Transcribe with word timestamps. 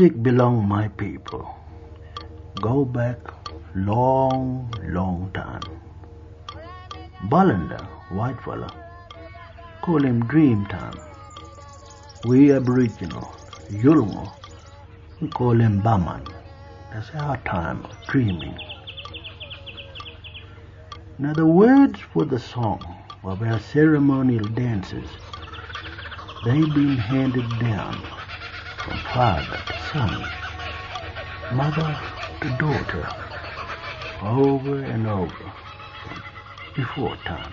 Music 0.00 0.22
belong 0.22 0.66
my 0.66 0.88
people. 0.88 1.46
Go 2.62 2.86
back 2.86 3.18
long, 3.74 4.72
long 4.82 5.30
time. 5.34 5.60
Balanda, 7.28 7.84
white 8.08 8.40
fella, 8.42 8.70
call 9.82 10.02
him 10.02 10.24
dream 10.24 10.64
time. 10.68 10.98
We 12.24 12.50
Aboriginal, 12.50 13.30
Yulmo, 13.70 14.32
we 15.20 15.28
call 15.28 15.60
him 15.60 15.82
Baman. 15.82 16.24
That's 16.94 17.10
our 17.16 17.36
time 17.44 17.84
of 17.84 17.92
dreaming. 18.08 18.58
Now 21.18 21.34
the 21.34 21.44
words 21.44 22.00
for 22.00 22.24
the 22.24 22.38
song 22.38 22.80
of 23.22 23.42
our 23.42 23.60
ceremonial 23.60 24.46
dances, 24.46 25.10
they've 26.46 26.74
been 26.74 26.96
handed 26.96 27.50
down 27.58 28.02
father 29.12 29.60
to 29.66 29.78
son, 29.92 30.24
mother 31.52 31.98
to 32.42 32.48
daughter, 32.58 33.08
over 34.22 34.82
and 34.84 35.06
over, 35.06 35.52
before 36.74 37.16
time, 37.24 37.52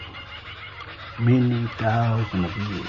many 1.19 1.67
thousands 1.77 2.45
of 2.45 2.57
years. 2.57 2.87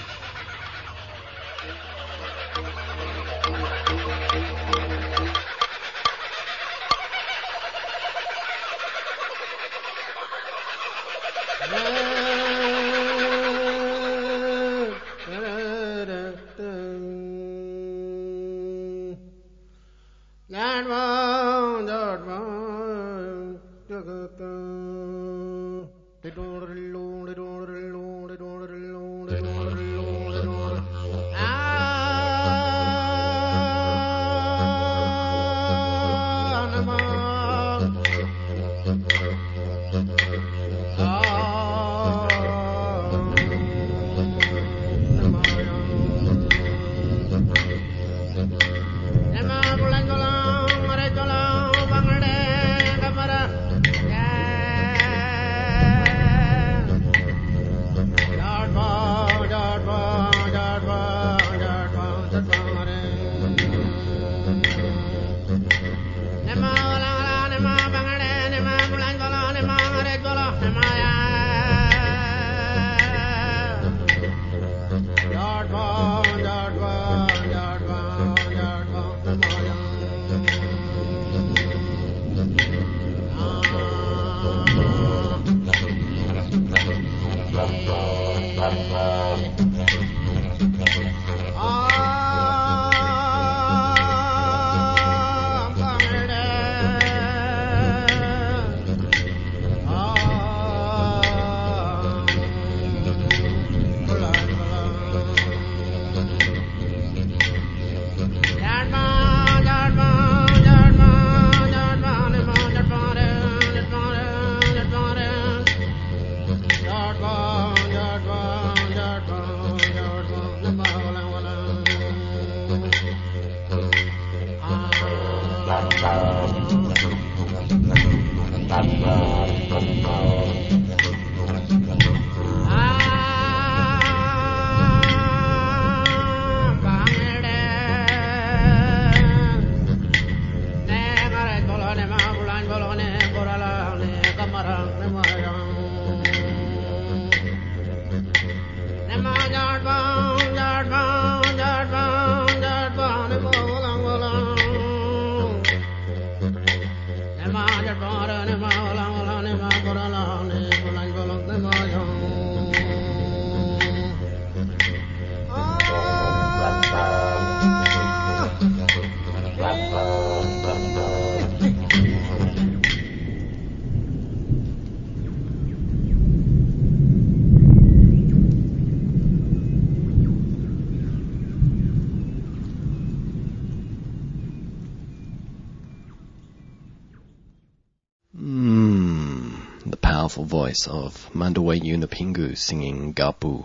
Voice 190.59 190.89
of 190.89 191.31
Mandawuy 191.33 191.81
Yunupingu 191.81 192.59
singing 192.59 193.15
Gapu 193.15 193.63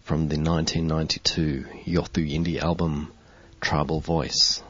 from 0.00 0.28
the 0.28 0.38
1992 0.38 1.66
Yothu 1.84 2.26
Yindi 2.26 2.58
album 2.58 3.12
Tribal 3.60 4.00
Voice. 4.00 4.62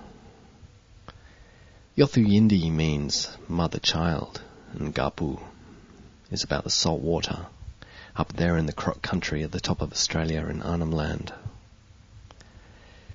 Yothu 1.96 2.26
Yindi 2.26 2.72
means 2.72 3.28
mother 3.46 3.78
child 3.78 4.42
and 4.72 4.92
Gapu 4.92 5.40
is 6.32 6.42
about 6.42 6.64
the 6.64 6.70
salt 6.70 7.00
water 7.00 7.46
up 8.16 8.32
there 8.32 8.56
in 8.56 8.66
the 8.66 8.72
croc 8.72 9.00
country 9.00 9.44
at 9.44 9.52
the 9.52 9.60
top 9.60 9.82
of 9.82 9.92
Australia 9.92 10.44
in 10.48 10.60
Arnhem 10.60 10.90
Land. 10.90 11.32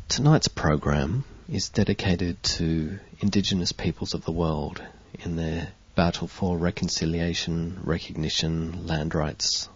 Tonight's 0.08 0.48
program 0.48 1.26
is 1.50 1.68
dedicated 1.68 2.42
to 2.42 3.00
Indigenous 3.20 3.74
peoples 3.74 4.14
of 4.14 4.24
the 4.24 4.32
world 4.32 4.82
in 5.26 5.36
their 5.36 5.74
battle 5.96 6.28
for 6.28 6.58
reconciliation, 6.58 7.78
recognition, 7.84 8.88
land 8.88 9.14
rights, 9.14 9.68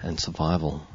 and 0.00 0.18
survival. 0.18 0.86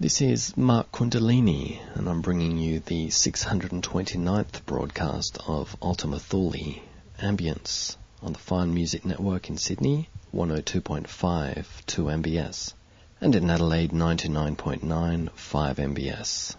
This 0.00 0.22
is 0.22 0.56
Mark 0.56 0.90
Kundalini, 0.90 1.78
and 1.94 2.08
I'm 2.08 2.22
bringing 2.22 2.56
you 2.56 2.80
the 2.80 3.08
629th 3.08 4.64
broadcast 4.64 5.38
of 5.46 5.76
Ultima 5.82 6.18
Thule 6.18 6.80
Ambience 7.20 7.96
on 8.22 8.32
the 8.32 8.38
Fine 8.38 8.72
Music 8.72 9.04
Network 9.04 9.50
in 9.50 9.58
Sydney, 9.58 10.08
102.5 10.34 11.66
2 11.86 12.04
MBS, 12.04 12.72
and 13.20 13.34
in 13.34 13.50
Adelaide 13.50 13.90
99.9 13.90 15.30
5 15.30 15.76
MBS. 15.76 16.56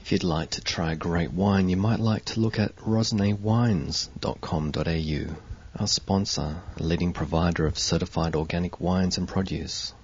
If 0.00 0.10
you'd 0.10 0.24
like 0.24 0.50
to 0.50 0.60
try 0.60 0.94
great 0.94 1.32
wine, 1.32 1.68
you 1.68 1.76
might 1.76 2.00
like 2.00 2.24
to 2.26 2.40
look 2.40 2.58
at 2.58 2.74
rosnewines.com.au, 2.76 5.36
our 5.78 5.86
sponsor, 5.86 6.62
a 6.76 6.82
leading 6.82 7.12
provider 7.12 7.66
of 7.66 7.78
certified 7.78 8.36
organic 8.36 8.80
wines 8.80 9.16
and 9.18 9.26
produce. 9.26 9.94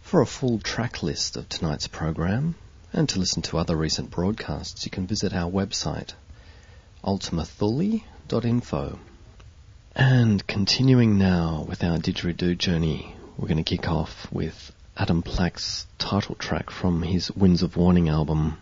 For 0.00 0.20
a 0.20 0.26
full 0.26 0.58
track 0.58 1.02
list 1.02 1.36
of 1.36 1.48
tonight's 1.48 1.88
program 1.88 2.54
and 2.92 3.08
to 3.08 3.18
listen 3.18 3.42
to 3.42 3.58
other 3.58 3.76
recent 3.76 4.10
broadcasts, 4.10 4.84
you 4.84 4.90
can 4.90 5.06
visit 5.06 5.32
our 5.34 5.50
website, 5.50 6.12
ultimathule.info. 7.04 8.98
And 9.94 10.46
continuing 10.46 11.18
now 11.18 11.64
with 11.68 11.82
our 11.82 11.98
didgeridoo 11.98 12.56
journey, 12.56 13.14
we're 13.36 13.48
going 13.48 13.62
to 13.62 13.76
kick 13.76 13.88
off 13.88 14.30
with 14.32 14.72
Adam 14.96 15.22
Plack's 15.22 15.86
title 15.98 16.34
track 16.34 16.70
from 16.70 17.02
his 17.02 17.30
Winds 17.32 17.62
of 17.62 17.76
Warning 17.76 18.08
album. 18.08 18.58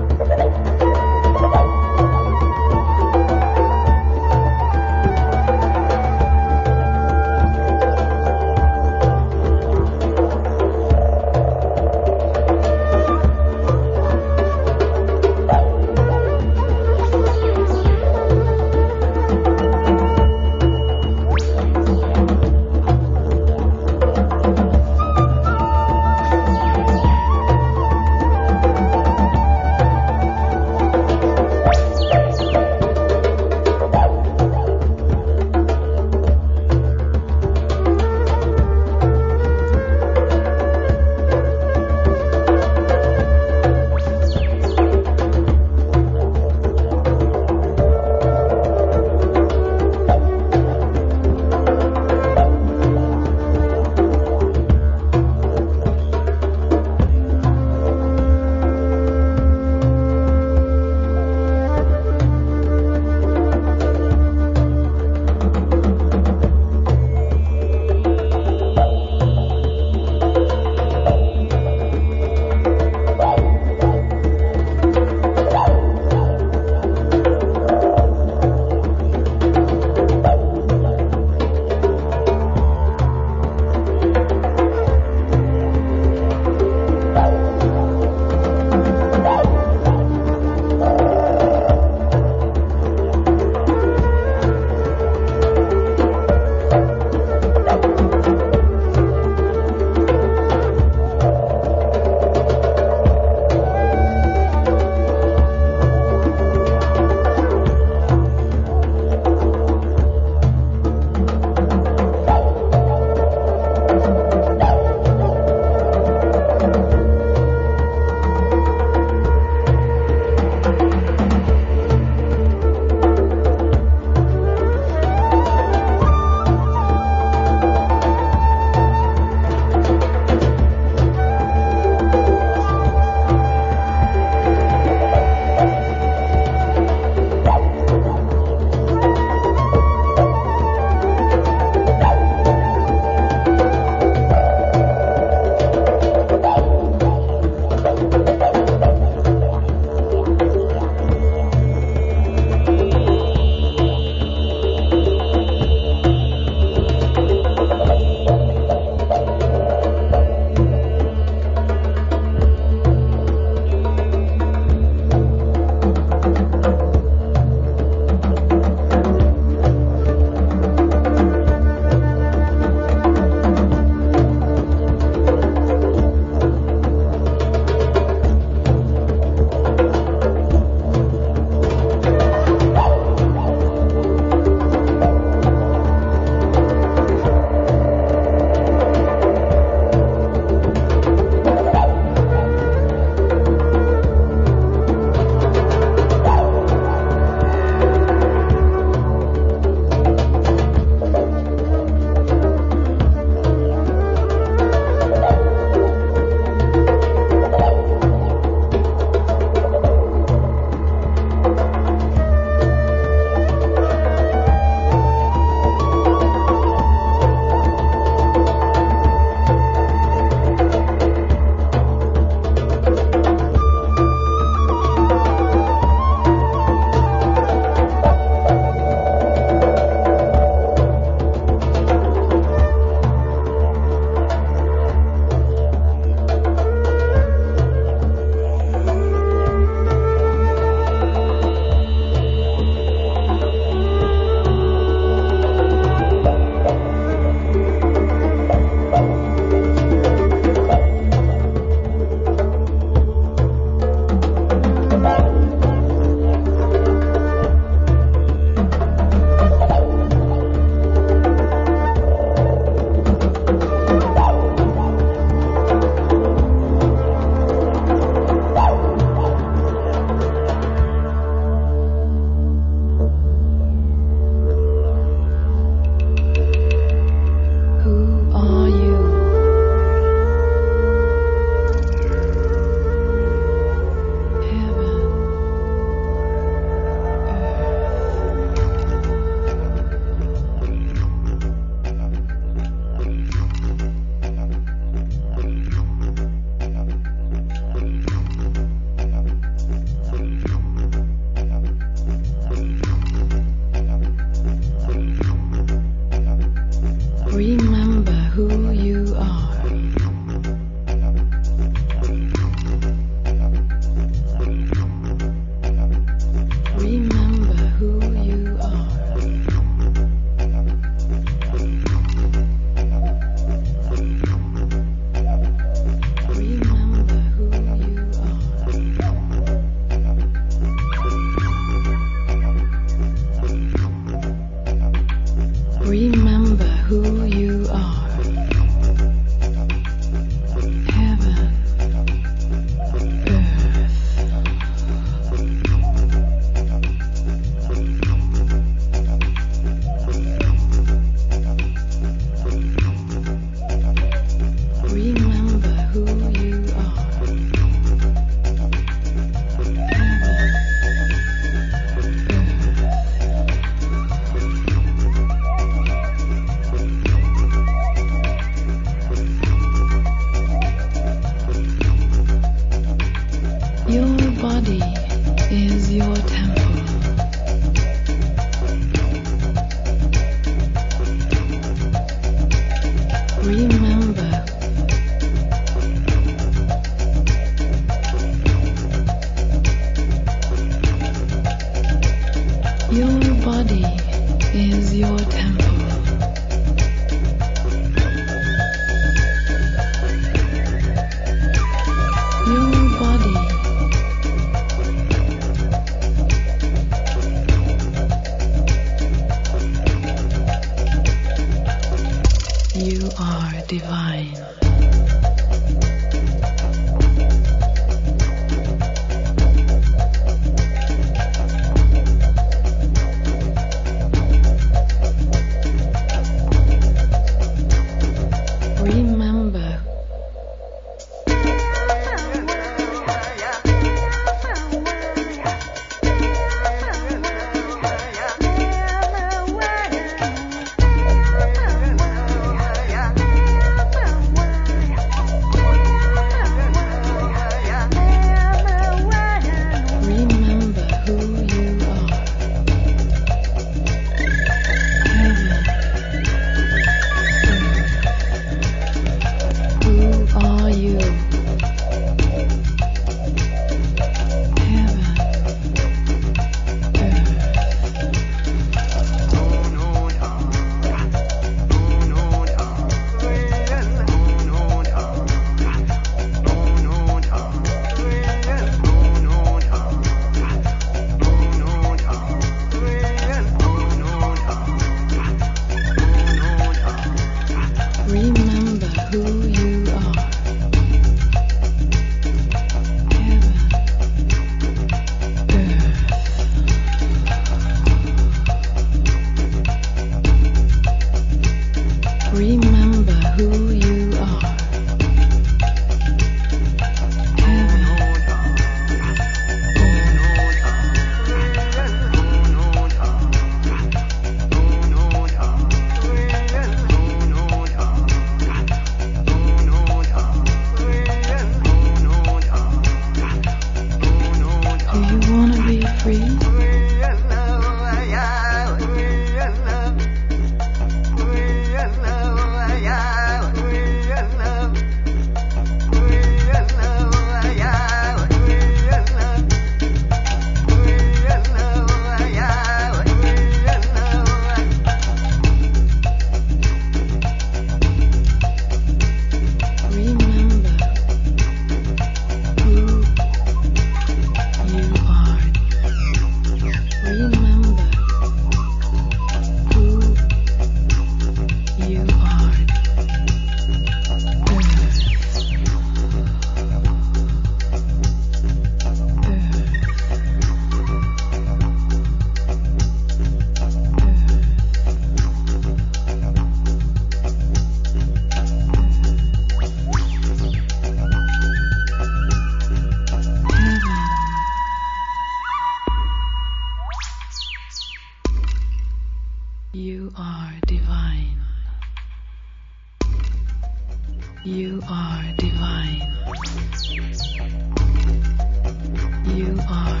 You 599.51 599.59
are 599.69 600.00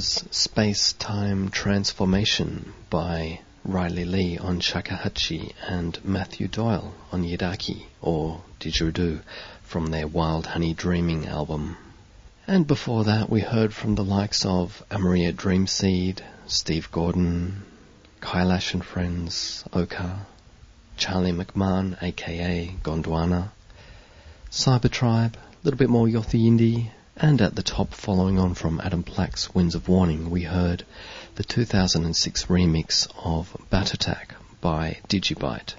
was 0.00 0.24
Space 0.30 0.94
Time 0.94 1.50
Transformation 1.50 2.72
by 2.88 3.38
Riley 3.66 4.06
Lee 4.06 4.38
on 4.38 4.58
shakuhachi 4.58 5.52
and 5.68 6.02
Matthew 6.02 6.48
Doyle 6.48 6.94
on 7.12 7.22
Yidaki 7.22 7.82
or 8.00 8.40
Didgeridoo 8.60 9.20
from 9.62 9.88
their 9.88 10.06
Wild 10.06 10.46
Honey 10.46 10.72
Dreaming 10.72 11.26
album. 11.26 11.76
And 12.46 12.66
before 12.66 13.04
that 13.04 13.28
we 13.28 13.42
heard 13.42 13.74
from 13.74 13.94
the 13.94 14.02
likes 14.02 14.46
of 14.46 14.82
Amaria 14.90 15.34
Dreamseed, 15.34 16.20
Steve 16.46 16.90
Gordon, 16.90 17.62
Kailash 18.22 18.72
and 18.72 18.82
Friends, 18.82 19.64
Oka, 19.70 20.24
Charlie 20.96 21.32
McMahon 21.32 22.02
aka 22.02 22.74
Gondwana, 22.82 23.50
Cyber 24.50 24.90
Tribe, 24.90 25.36
a 25.36 25.56
little 25.62 25.76
bit 25.76 25.90
more 25.90 26.06
Yothu 26.06 26.40
Yindi, 26.40 26.90
and 27.16 27.40
at 27.40 27.54
the 27.54 27.62
top, 27.62 27.92
following 27.92 28.38
on 28.38 28.54
from 28.54 28.80
Adam 28.80 29.02
Black's 29.02 29.54
Winds 29.54 29.74
of 29.74 29.88
Warning, 29.88 30.30
we 30.30 30.42
heard 30.42 30.84
the 31.34 31.42
2006 31.42 32.46
remix 32.46 33.08
of 33.24 33.56
Bat 33.68 33.94
Attack 33.94 34.34
by 34.60 34.98
Digibyte. 35.08 35.74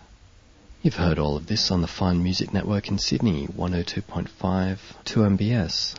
You've 0.81 0.95
heard 0.95 1.19
all 1.19 1.35
of 1.35 1.47
this 1.47 1.71
on 1.71 1.81
the 1.81 1.87
Fine 1.87 2.21
Music 2.21 2.53
Network 2.53 2.89
in 2.89 2.97
Sydney, 2.97 3.47
102.5 3.47 4.77
2MBS, 5.05 5.95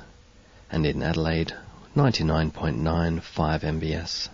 and 0.70 0.84
in 0.84 1.02
Adelaide, 1.02 1.54
99.9 1.96 3.20
5MBS. 3.20 4.28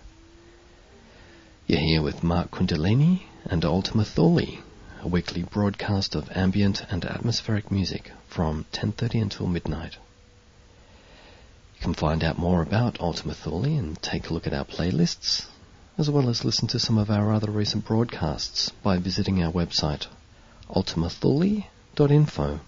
You're 1.67 1.79
here 1.79 2.01
with 2.01 2.23
Mark 2.23 2.51
Kundalini 2.51 3.23
and 3.45 3.63
Ultima 3.63 4.03
Thule, 4.03 4.59
a 5.01 5.07
weekly 5.07 5.43
broadcast 5.43 6.15
of 6.15 6.29
ambient 6.35 6.83
and 6.89 7.05
atmospheric 7.05 7.69
music 7.71 8.11
from 8.27 8.65
10.30 8.73 9.21
until 9.21 9.47
midnight. 9.47 9.97
You 11.79 11.83
can 11.83 11.93
find 11.93 12.25
out 12.25 12.37
more 12.37 12.61
about 12.61 12.99
Ultima 12.99 13.33
Thule 13.33 13.63
and 13.63 14.01
take 14.01 14.29
a 14.29 14.33
look 14.33 14.45
at 14.45 14.53
our 14.53 14.65
playlists, 14.65 15.45
as 15.97 16.09
well 16.09 16.27
as 16.27 16.43
listen 16.43 16.67
to 16.67 16.77
some 16.77 16.97
of 16.97 17.09
our 17.09 17.31
other 17.31 17.49
recent 17.49 17.85
broadcasts 17.85 18.67
by 18.83 18.97
visiting 18.97 19.41
our 19.41 19.49
website, 19.49 20.07
ultimathule.info. 20.69 22.59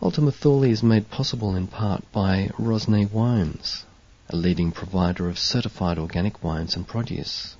Ultima 0.00 0.30
Thule 0.30 0.62
is 0.62 0.80
made 0.80 1.10
possible 1.10 1.56
in 1.56 1.66
part 1.66 2.04
by 2.12 2.52
Rosnay 2.56 3.10
Wines, 3.10 3.84
a 4.28 4.36
leading 4.36 4.70
provider 4.70 5.28
of 5.28 5.36
certified 5.36 5.98
organic 5.98 6.44
wines 6.44 6.76
and 6.76 6.86
produce. 6.86 7.56